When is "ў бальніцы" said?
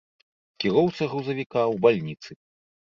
1.73-2.31